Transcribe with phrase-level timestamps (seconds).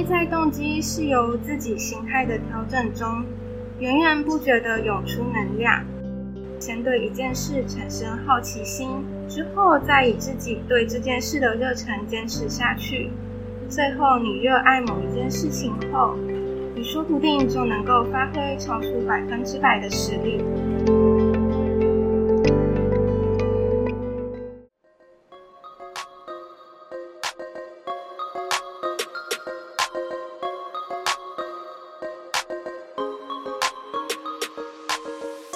[0.00, 3.22] 内在动机是由自己心态的调整中，
[3.80, 5.84] 源源不绝地涌出能量。
[6.58, 8.88] 先对一件事产生好奇心，
[9.28, 13.10] 之后再以自己对这件事的热忱坚持下去。
[13.68, 16.16] 最后，你热爱某一件事情后，
[16.74, 20.42] 你说不定就能够发挥超出百分之百的实力。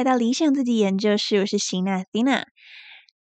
[0.00, 2.46] 来到理想自己研究室，我是席娜行娜。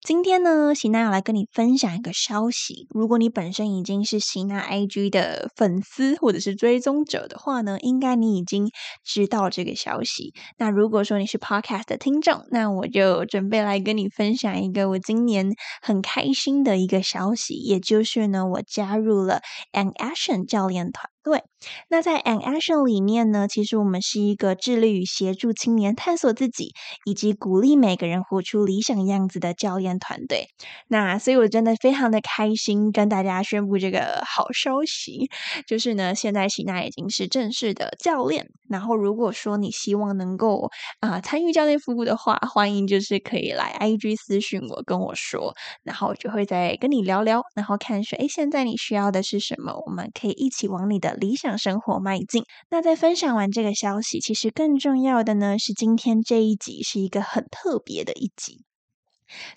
[0.02, 2.88] 今天呢，席娜要来跟你分享一个消息。
[2.90, 8.70] 如果你本身已经是席娜 IG 的粉丝或者是追踪者的话呢，应该你已经
[9.04, 10.34] 知道这个消息。
[10.58, 19.42] 那如果说你是 Podcast 的听众，那我就准备来跟你分享一个我今年很开心的一个消息，也就是呢，我加入了
[19.74, 21.10] An Action 教练团。
[21.22, 21.44] 对，
[21.90, 26.72] 那在 An Action 里面呢，其实我们是一个致力于协助青年探索自己，
[27.06, 30.48] 以及鼓励每个人活出理想样子的教练团队。
[30.88, 35.30] 那所以，我真的非常的开心，跟大家宣布这个好消息，
[35.68, 38.48] 就是呢，现在喜娜已经是正式的教练。
[38.70, 40.70] 然后，如果说你希望能够
[41.02, 51.09] 啊参与教练服务的话，欢迎就是可以来 IG 私讯我，跟我说，然后我就会再跟你聊聊，然后看说，哎，现在你需要的是什么，我们可以一起往你的。
[51.14, 52.44] 理想生活迈进。
[52.70, 58.64] 那在分享完这个消息，其实更重要的呢，是今天这一集是一个很特别的一集。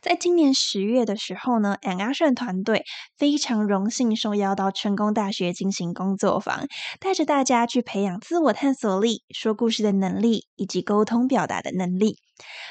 [0.02, 2.84] 在今年十月的时候呢，An Action 团队
[3.16, 6.66] 非常荣幸受邀到成功大学进行工作坊，
[7.00, 12.19] 带着大家去培养自我探索力、说故事的能力以及沟通表达的能力。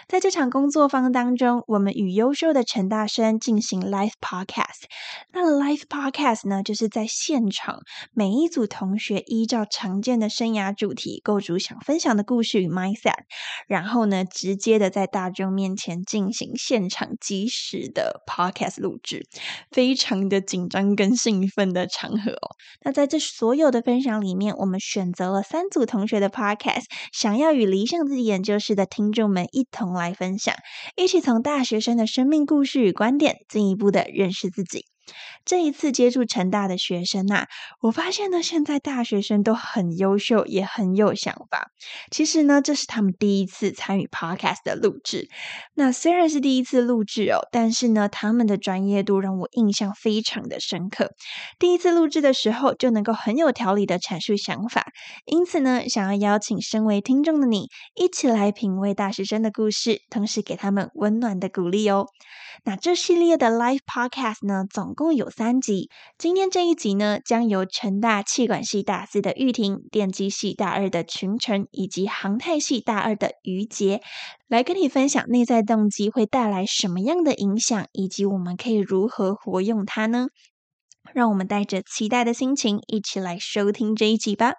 [0.07, 4.83] 在这场工作坊当中，我们与优秀的陈大生进行 live podcast。
[5.31, 7.79] 那 live podcast 呢，就是在现场，
[8.13, 13.23] 每一组同学依照常见的生涯主题构筑想分享的故事与 mindset，
[13.67, 19.25] 然后呢，直接的在大众面前进行现场即时的 podcast 录制，
[19.71, 22.55] 非常的紧张跟兴奋的场合哦。
[22.83, 26.83] 那在这所有的分享里面，我们选择了三组同学的 podcast，
[27.13, 29.60] 想要与理想自己研究室的听众们一。
[29.61, 30.55] 一同来分享，
[30.95, 34.85] 一起从大学生的生命故事与观点，进一步的认识自己。
[35.45, 37.45] 这一次接触成大的学生呐，
[37.81, 41.71] 我发现呢，现在大学生都很优秀，也很有想法。
[42.09, 45.27] 其实呢，这是他们第一次参与 podcast 的录制。
[45.73, 51.11] 那虽然是第一次录制哦，但是呢，他们的专业度让我印象非常的深刻。
[51.57, 54.87] 第一次录制的时候，就能够很有条理的阐述想法。
[55.25, 62.05] 因此呢，想要邀请身为听众的你，一起来品味大学生的故事，同时给他们温暖的鼓励哦。
[62.63, 65.89] 那这系列的 live podcast 呢，总共共有三集。
[66.19, 74.01] 今天这一集呢，将由成大气管系大四的玉婷、电机系大二的群成以及航太系大二的于杰，
[74.47, 80.27] 来跟你分享内在动机会带来什么样的影响，以及我们可以如何活用它呢？
[81.15, 84.53] 让我们带着期待的心情，一起来收听这一集吧。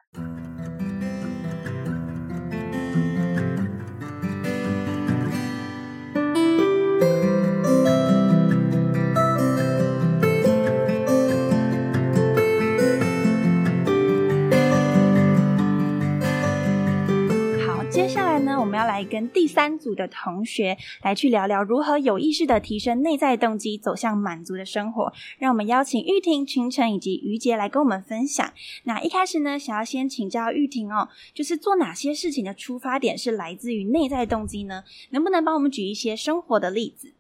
[19.12, 25.12] 跟第三组的同学来去聊聊如何有意识的提升内在动机，走向满足的生活。
[25.38, 28.50] 让我们邀请玉婷、群成以及于杰来跟我们分享。
[28.84, 34.84] 那一开始呢，想要先请教玉婷哦，就是做哪些事情的出发点是来自于内在动机呢？
[35.10, 37.12] 能不能帮我们举一些生活的例子？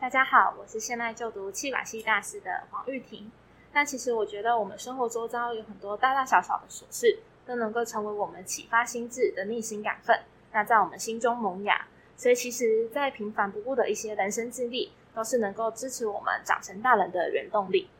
[0.00, 3.30] 大家好，我是现在就读气管系大四的黄玉婷。
[3.72, 7.20] 那其实我觉得我们生活周遭有很多大大小小的琐事。
[7.46, 10.20] 都能够成为我们启发心智的逆心感奋，
[10.52, 11.86] 那在我们心中萌芽。
[12.16, 17.90] 所以，其实，在平凡不过的一些人生经历，都是能够支持我们长成大人的原动力。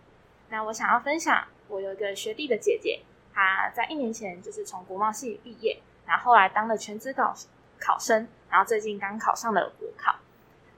[0.50, 3.02] 那我想要分享，我有一个学弟的姐姐，
[3.32, 7.35] 她在一年前就是从国贸系毕业，然后后来当了全职考
[7.81, 10.14] 考生，然后最近刚考上了国考。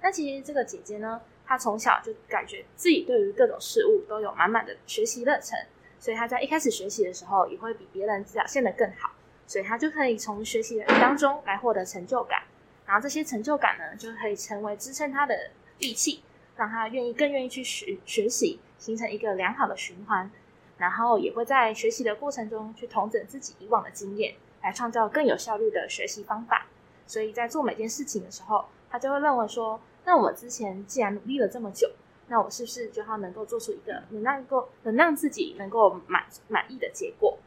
[0.01, 5.59] 那其实这个姐姐呢，她从小就感觉自己对于各种事物都有满满的学习热忱，
[5.99, 9.11] 所以他在一开始学习的时候也会比别人表现得更好，
[9.47, 12.43] 所以他就可以从学习当中来获得成就感，
[12.87, 16.23] 然后这些成就感呢就可以成为支撑他的利器，
[16.57, 20.31] 让他愿意更愿意去学学习，形成一个良好的循环。
[20.79, 26.67] 然后也会在学习的过程中去统整自己以往的经验，来创造更有效率的学习方法。
[27.07, 31.91] 所以在做每件事情的时候，他就会认为说：那我之前既然努力了这么久，
[32.29, 37.39] 那我是不是就要能够做出一个能让够能让自己能够满满意的结果？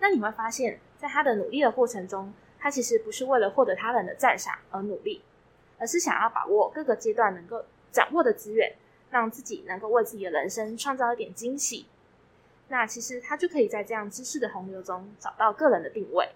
[0.00, 5.22] 那你会发现在他的努力的过程中，他其实不是为了获得他人的赞赏而努力，
[5.78, 8.74] 而是想要把握各个阶段能够掌握的资源，
[9.10, 11.86] 让自己能够为自己的人生创造一点惊喜。
[12.68, 16.30] 那其实他就可以在这样知识的洪流中找到个人的定位。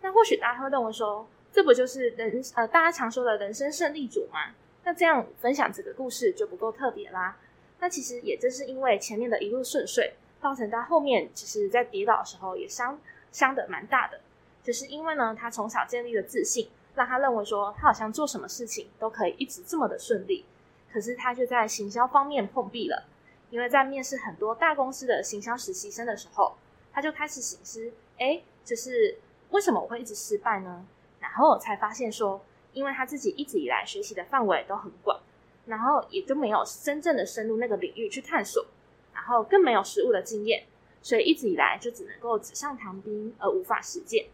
[0.00, 4.54] 那或许大家会认为说，这不就是人呃大家常说的人生胜利组吗？
[4.84, 7.36] 那这样分享这个故事就不够特别啦。
[7.78, 12.98] 那其实也正是因为前面的一路顺遂，造成他后面其实在跌倒的时候也伤
[13.32, 14.20] 伤的蛮大的。
[14.62, 20.44] 就是因为呢，他从小建立了自信，让他认为说他好像做什么事情都可以一直这么的顺利。
[20.92, 23.04] 可是他却在行销方面碰壁了。
[23.50, 26.54] 因为在面试很多大公司的行销实习生的时候，
[26.92, 29.18] 他就开始醒思，哎，就是
[29.50, 30.86] 为什么我会一直失败呢？
[31.18, 32.40] 然后才发现说，
[32.72, 35.20] 因为他自己一直以来学习的范围都很广，
[35.66, 38.66] 然后也就没有真正的深入那个领域去探索，
[39.12, 40.64] 然后更没有实务的经验，
[41.02, 44.26] 所以一直以来就只能够纸上谈兵而无法实践。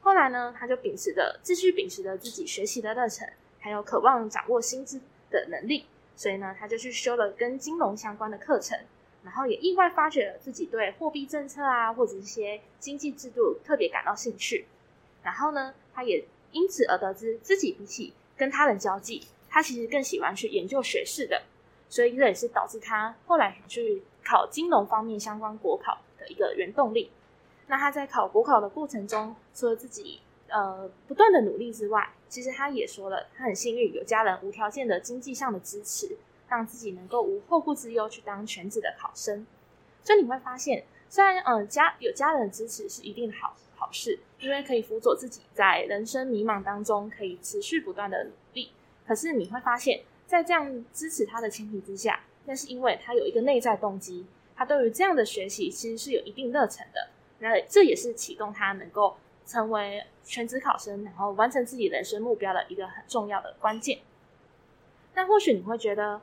[0.00, 3.26] 后来呢，他就秉持着继续秉持着自己学习的热忱，
[3.58, 5.00] 还有渴望掌握薪资
[5.30, 5.86] 的能力。
[6.16, 8.78] 所以呢，他就去修了跟金融相关的课程，
[9.24, 14.66] 然后也意外发觉了自己对货币政策啊，或者一些经济制度特别感到兴趣。
[15.24, 16.24] 然后呢，他也
[16.54, 21.42] 因此而得知自己比起跟他人交际，他其实更喜欢去研究学士的。
[21.90, 27.10] 所以这也是导致他后来去考金融方面相关国考的一个原动力。
[27.66, 36.16] 那他在考国考的过程中，除了自己呃不断的努力之外，其实他也说了，他很幸运有家人无条件的经济上的支持，
[36.48, 39.46] 让自己能够无后顾之忧去当全职的考生。
[40.02, 43.54] 所以你会发现，虽然嗯家有家人的支持是一定好
[43.94, 48.72] 事，因为可以辅佐自己在人生迷茫当中可以持续不断的努力。
[49.06, 54.26] 可是你会发现，在这样支持他的前提之下，那是因为他有一个内在动机，
[54.56, 57.08] 他对于这样的学习其实是有一定热忱的。
[57.38, 59.16] 那这也是启动他能够。
[59.46, 63.98] 成为全职考生，然后完成自己人生目标的一个很重要的关键。
[65.12, 66.18] 但或许你会觉得，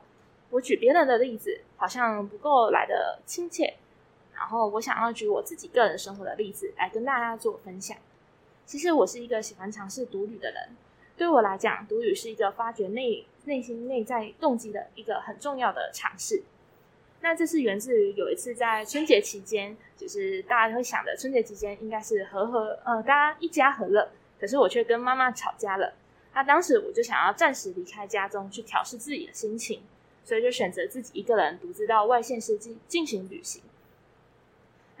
[0.50, 3.74] 我举别人的例子好像不够来的亲切，
[4.42, 7.96] 然后我想要举我自己个人生活的例子来跟大家做分享。
[8.66, 10.70] 其实我是一个喜欢尝试独旅的人，
[11.16, 16.42] 对我来讲，独旅是一个发掘内内心内在动机的一个很重要的尝试。
[17.20, 24.10] 那这是源自于有一次在春节期间，就是大家会想的春节期间应该是和和呃大家一家和乐，
[24.40, 25.94] 可是我却跟妈妈吵架了。
[26.34, 29.82] 那当时我就想要暂时离开家中去调试自己的心情，
[30.24, 33.62] 所以就选择自己一个人独自到外县市进进行旅行。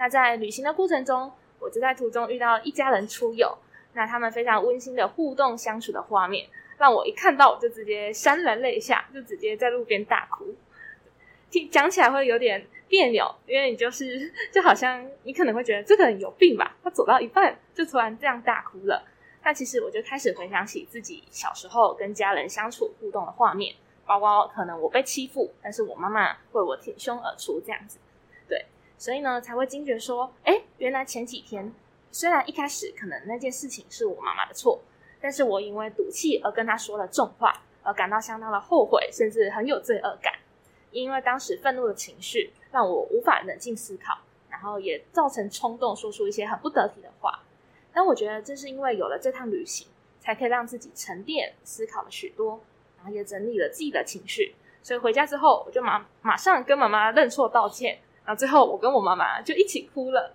[0.02, 3.56] 那在旅行的过程中，我就在途中遇到一家人出游，
[3.92, 6.44] 那他们非常温馨的互动相处的画面，
[6.76, 10.52] 让我一看到我就直接潸然泪下，就直接在路边大哭。
[11.52, 19.04] 听讲起来会有点别扭，因为你就是就好像你可能会觉得这个人有病吧，他走到一半就突然这样大哭了。
[19.40, 23.72] 但其实我就开始回想起自己小时候跟家人相处互动的画面，
[24.04, 28.00] 包括可能我被欺负，但是我妈妈为我挺胸而出这样子。
[29.02, 31.74] 所以呢才会惊觉说，哎，原来前几天
[32.12, 34.80] 虽然一开始可能那件事情是我妈妈的错，
[35.20, 40.34] 但是我因为赌气而跟她说了重话，而感到相当的后悔，甚至很有罪恶感。
[40.92, 44.18] 因为当时愤怒的情绪让我无法冷静思考，
[44.48, 47.42] 然后也造成冲动说出一些很不得体的话。
[47.92, 49.88] 但我觉得正是因为有了这趟旅行，
[50.20, 52.60] 才可以让自己沉淀思考了许多，
[52.98, 54.54] 然后也整理了自己的情绪。
[54.80, 60.34] 所以回家之后，我就马马上跟妈妈认错道歉，然后最后我跟我妈妈就一起哭了。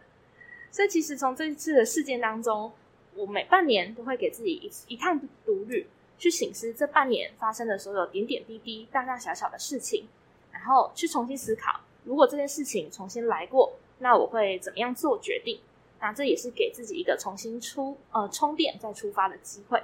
[0.72, 2.72] 所以其实从这一次的事件当中，
[3.16, 10.08] 我每半年都会给自己一一趟独旅，去醒思这半年发生的所有点点滴滴、大大小小的事情。
[10.52, 15.60] 然后去重新思考，如果这件事情重新来过，那我会怎么样做决定？
[16.00, 19.82] 那这也是给自己一个重新出呃充电再出发的机会。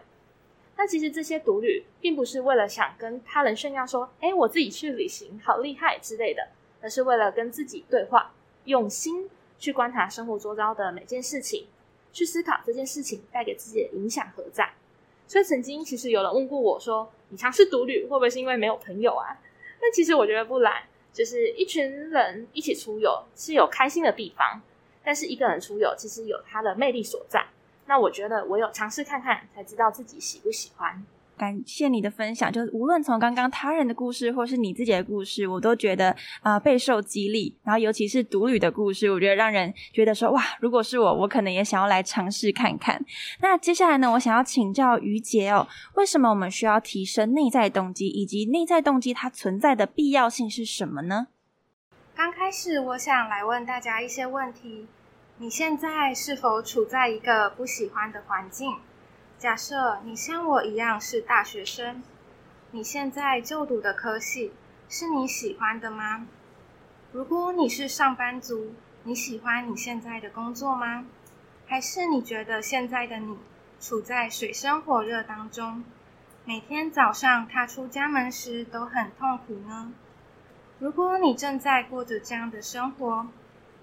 [0.76, 6.50] 那其实这些独旅并不是为了想跟他人炫耀说，哎，我自己去旅行好厉害之类的，
[6.84, 8.34] 而是为了跟自己对话，
[8.66, 11.66] 用心去观察生活周遭的每件事情，
[12.12, 14.74] 去思考这件事情带给自己的影响何在。
[15.26, 19.40] 所以曾经其实有人问过我说，你尝试独旅会不会是因为没有朋友啊？
[19.80, 24.62] 但其实我觉得不然，就是一群人一起出游是有开心的地方，
[25.04, 27.48] 但是一个人出游其实有它的魅力所在。
[27.86, 31.06] 那我觉得我有尝试看看，才知道自己喜不喜欢。
[31.44, 37.54] 感谢你的分享，就是无论从刚刚他人的故事，或是你自己的故事，我都觉得啊备受激励。
[37.64, 43.04] 然后尤其是独旅的故事，我觉得让人觉得说哇，如果是我，我可能也想要来尝试看看。
[43.42, 51.28] 那接下来呢，我想要请教于杰哦，为什么我们需要提升内在动机，以及内在动机它存在的必要性是什么呢？
[52.16, 54.88] 刚开始，我想来问大家一些问题：
[55.40, 58.78] 你现在是否处在一个不喜欢的环境？
[59.44, 62.02] 假设你像我一样是大学生，
[62.72, 64.54] 你现在就读的科系
[64.88, 66.26] 是你喜欢的吗？
[67.12, 68.74] 如果你是上班族，
[69.04, 71.06] 你喜欢你现在的工作吗？
[71.68, 73.38] 还是你觉得现在的你
[73.82, 75.84] 处在水深火热当中，
[76.46, 79.92] 每天早上踏出家门时都很痛苦呢？
[80.80, 83.28] 如果你正在过着这样的生活，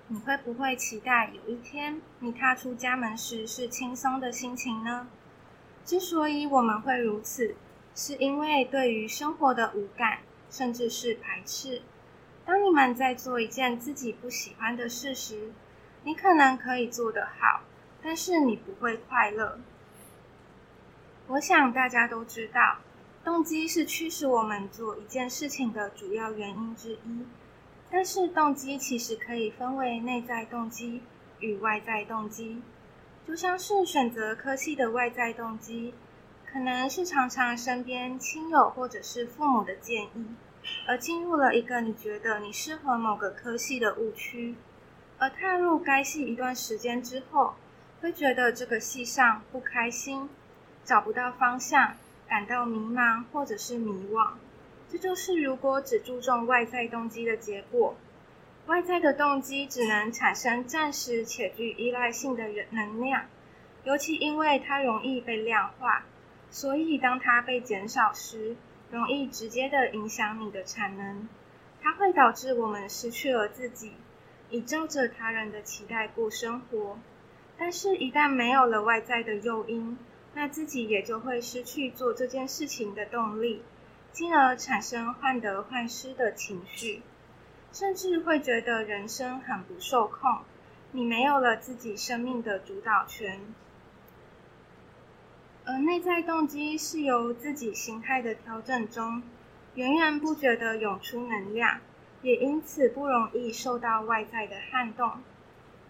[0.09, 5.07] 你会不会期待有一天你踏出家门时是轻松的心情呢？
[5.91, 7.57] 之所以我们会如此，
[7.97, 11.83] 是因为对于生活的无感，甚至是排斥。
[12.47, 15.51] 当你们在做一件自己不喜欢的事时，
[16.05, 17.63] 你可能可以做得好，
[18.01, 19.59] 但是你不会快乐。
[21.27, 22.77] 我想大家都知道，
[23.25, 27.27] 动机是驱使我们做一件事情的主要原因之一。
[27.91, 31.03] 但是，动机其实可以分为内在动机
[31.41, 32.63] 与外在动机。
[33.27, 35.95] 就像是选择科系的外在动机，
[36.51, 40.27] 可能是常常身边亲友或者是父母的建议，
[40.87, 44.57] 而进入了一个你觉得你适合某个科系的误区，
[45.19, 47.55] 而踏入该系一段时间之后，
[48.01, 50.29] 会觉得这个系上不开心，
[50.85, 51.95] 找不到方向，
[52.27, 54.33] 感到迷茫或者是迷惘。
[54.91, 57.95] 这就是如果只注重外在动机的结果。
[58.71, 63.25] 外在的动机只能产生暂时且具依赖性的能量，
[63.83, 66.05] 尤其因为它容易被量化，
[66.53, 68.55] 所以当它被减少时，
[68.93, 71.29] 容易直接的影响你的产能。
[71.83, 73.95] 它会导致我们失去了自己，
[74.51, 76.97] 以照着他人的期待过生活。
[77.59, 79.99] 但是，一旦没有了外在的诱因，
[80.35, 83.65] 那自己也就会失去做这件事情的动力，
[84.13, 87.03] 进而产生患得患失的情绪。
[87.73, 90.41] 甚至会觉得人生很不受控，
[90.93, 93.41] 你没有了自己生命的主导权。
[95.65, 99.23] 而内在动机是由自己心态的调整中
[99.75, 101.79] 源源不绝的涌出能量，
[102.23, 105.21] 也因此不容易受到外在的撼动，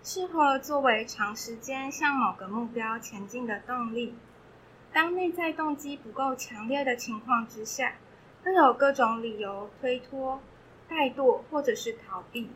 [0.03, 4.15] 适合作为长时间向某个目标前进的动力。
[4.93, 7.95] 当内在动机不够强烈的情况之下，
[8.45, 10.43] 会有各种理由推脱。
[10.91, 12.51] 怠惰或者是逃避，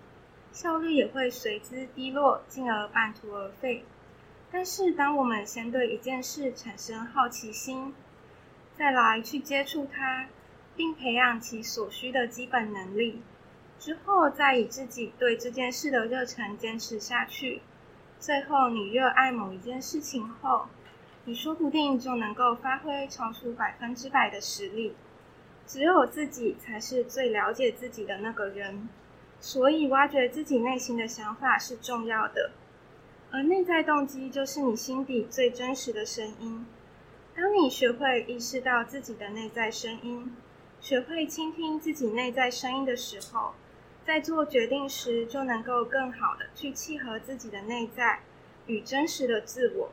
[0.53, 3.85] 效率也会随之低落，进而半途而废。
[4.51, 7.95] 但是，当我们先对一件事产生好奇心，
[8.77, 10.29] 再来去接触它，
[10.77, 13.23] 并培养其所需的基本能力，
[13.79, 17.63] 之后再以自己对这件事的热忱坚持下去，
[18.19, 20.67] 最后你热爱某一件事情后，
[21.25, 24.95] 你说不定就能够发挥超出百分之百的实力。
[25.67, 28.89] 只有自己才是最了解自己的那个人，
[29.41, 32.53] 所以挖掘自己内心的想法是重要的。
[33.31, 36.67] 而内在动机就是你心底最真实的声音。
[37.35, 40.37] 当你学会意识到自己的内在声音，
[40.81, 43.55] 学会倾听自己内在声音的时候，
[44.07, 48.21] 在做决定时就能够更好的去契合自己的内在
[48.67, 49.91] 与真实的自我。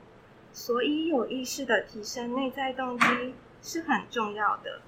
[0.53, 4.81] 所以，有意识的提升内在动机是很重要的。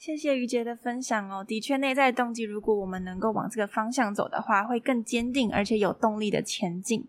[0.00, 7.06] 谢谢于杰的分享哦，的确，内在动机如果我们能够往这个方向走的话，会更坚定而且有动力的前进。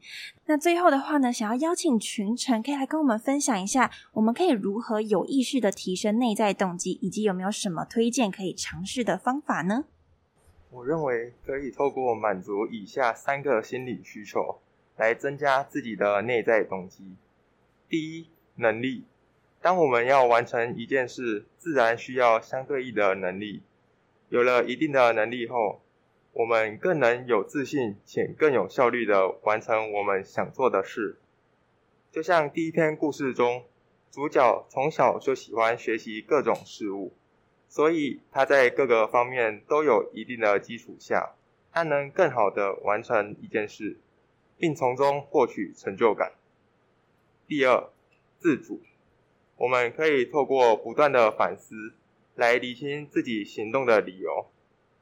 [0.48, 9.86] 那最后的话呢，想要邀请群臣可以来跟我们分享一下，我们可以如何有意识的提升内在动机，以及有没有什么推荐可以尝试的方法呢？
[10.70, 14.60] 我认为可以透过满足以下三个心理需求
[14.98, 17.16] 来增加自己的内在动机。
[17.88, 19.06] 第一，能力。
[19.62, 23.62] 当我们要完成一件事，自然需要相对应的能力。
[24.30, 25.82] 有了一定的能力后，
[26.34, 31.18] 我们更能有自信且更有效率的完成我们想做的事。
[32.12, 33.64] 就像第一篇故事中，
[34.10, 37.14] 主角从小就喜欢学习各种事物，
[37.70, 41.36] 所以他在各个方面都有一定的基础下，
[41.72, 43.98] 他能更好的完成一件事，
[44.58, 46.32] 并从中获取成就感。
[47.48, 47.90] 第二，
[48.40, 48.82] 自主。
[49.62, 51.94] 我们可以透过不断的反思，
[52.34, 54.48] 来理清自己行动的理由。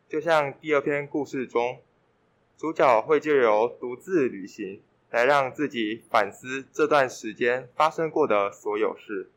[0.09, 1.79] 就像第二篇故事中，
[2.57, 9.29] 主角会借由独自旅行来让自己反思这段时间发生过的所有事，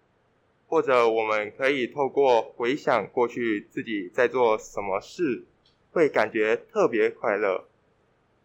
[0.67, 5.45] 或者我们可以透过回想过去自己在做什么事，
[5.93, 7.69] 会感觉特别快乐。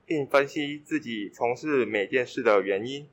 [0.05, 3.09] 并分析自己从事每件事的原因，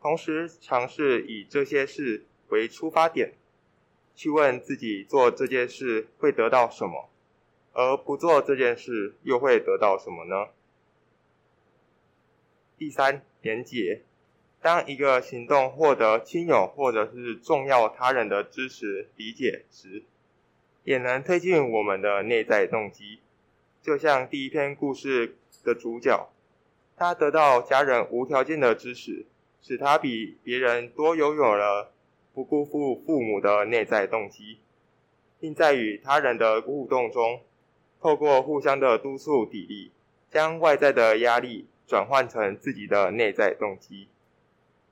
[0.00, 3.34] 同时尝试以这些事为出发点，
[4.14, 7.08] 去问自己做这件事会得到什么，
[7.72, 10.48] 而不做这件事又会得到什么呢？
[12.76, 14.02] 第三，连结。
[14.60, 20.02] 当一个行动获得亲友或者是重要他人的支持理解时，
[20.84, 23.20] 也能推进我们的内在动机。
[23.82, 25.36] 就像第一篇故事。
[25.64, 26.28] 的主角，
[26.96, 29.26] 他得到家人无条件的支持，
[29.60, 31.90] 使他比别人多拥有了
[32.36, 34.58] 不辜负父母的内在动机，
[35.40, 37.40] 并在与他人的互动中，
[37.98, 39.90] 透过互相的督促砥砺，
[40.30, 44.08] 将外在的压力转换成自己的内在动机。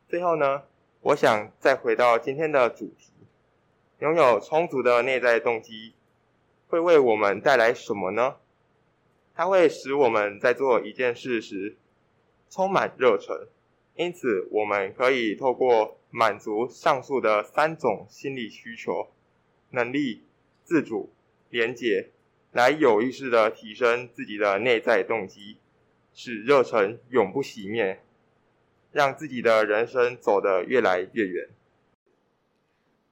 [0.08, 0.62] 最后呢，
[1.02, 3.12] 我想再回到今天的主题：
[3.98, 5.92] 拥有充足的内在动机，
[6.68, 8.36] 会为我们带来什么呢？
[9.34, 11.76] 它会使我们在做一件事时
[12.48, 13.46] 充满热忱，
[13.96, 19.08] 因此我们可以透过满足上述的三种心理需求——
[19.70, 20.24] 能力、
[20.64, 21.12] 自主、
[21.50, 22.10] 连结，
[22.52, 25.58] 来有意识的提升自己的内在动机，
[26.12, 28.00] 使热忱永不熄灭，
[28.90, 31.48] 让自己的人生走得越来越远。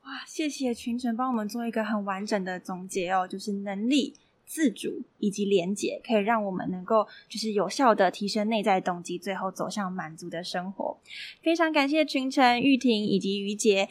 [0.03, 4.15] 哇，谢谢群臣帮我们做一个很完整的总结哦，就是能力。
[4.53, 10.99] 自主以及连结，可以让我们能够就是有效的提升内在动机，最后走向满足的生活。
[11.43, 13.89] 非常感谢群臣、玉婷以及于杰。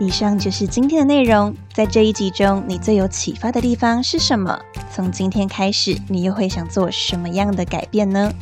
[0.00, 1.54] 以上就是今天的内容。
[1.74, 4.58] 在这一集中，你最有启发的地方是什么？
[4.90, 8.32] 从今天开始，你又会想做什么样的改变呢？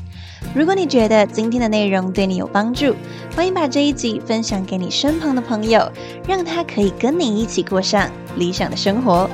[0.54, 2.94] 如果你觉得今天的内容对你有帮助，
[3.34, 5.90] 欢迎把这一集分享给你身旁的朋友，
[6.24, 9.28] 让他可以跟你一起过上理想的生活。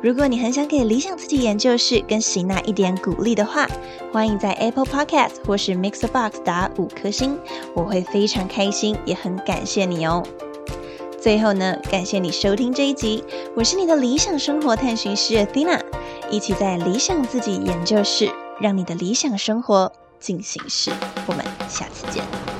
[0.00, 3.66] 如果你很想给理想自己研究室跟喜娜一点鼓励的话，
[4.12, 7.36] 欢迎在 Apple Podcast 或是 Mixer Box 打五颗星，
[7.74, 10.22] 我会非常开心，也很感谢你哦。
[11.20, 13.24] 最后呢，感谢你收听这一集，
[13.56, 15.80] 我是你的理想生活探寻师 Athena，
[16.30, 18.30] 一起在理想自己研究室，
[18.60, 20.92] 让你的理想生活进行式。
[21.26, 22.57] 我们下次见。